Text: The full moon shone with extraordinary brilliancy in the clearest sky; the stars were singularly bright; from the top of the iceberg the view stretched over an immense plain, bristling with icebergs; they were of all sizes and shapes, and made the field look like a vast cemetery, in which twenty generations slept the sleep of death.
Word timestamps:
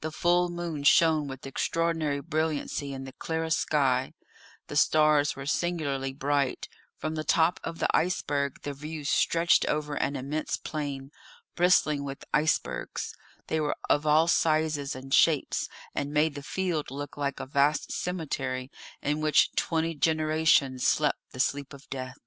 The 0.00 0.10
full 0.10 0.48
moon 0.48 0.82
shone 0.82 1.28
with 1.28 1.46
extraordinary 1.46 2.18
brilliancy 2.20 2.92
in 2.92 3.04
the 3.04 3.12
clearest 3.12 3.60
sky; 3.60 4.14
the 4.66 4.74
stars 4.74 5.36
were 5.36 5.46
singularly 5.46 6.12
bright; 6.12 6.68
from 6.98 7.14
the 7.14 7.22
top 7.22 7.60
of 7.62 7.78
the 7.78 7.86
iceberg 7.96 8.62
the 8.62 8.74
view 8.74 9.04
stretched 9.04 9.64
over 9.66 9.94
an 9.94 10.16
immense 10.16 10.56
plain, 10.56 11.12
bristling 11.54 12.02
with 12.02 12.24
icebergs; 12.34 13.14
they 13.46 13.60
were 13.60 13.76
of 13.88 14.04
all 14.08 14.26
sizes 14.26 14.96
and 14.96 15.14
shapes, 15.14 15.68
and 15.94 16.12
made 16.12 16.34
the 16.34 16.42
field 16.42 16.90
look 16.90 17.16
like 17.16 17.38
a 17.38 17.46
vast 17.46 17.92
cemetery, 17.92 18.72
in 19.00 19.20
which 19.20 19.52
twenty 19.54 19.94
generations 19.94 20.84
slept 20.84 21.20
the 21.30 21.38
sleep 21.38 21.72
of 21.72 21.88
death. 21.90 22.18